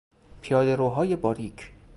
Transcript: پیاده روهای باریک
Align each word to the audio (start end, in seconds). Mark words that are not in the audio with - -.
پیاده 0.41 0.75
روهای 0.75 1.15
باریک 1.15 1.71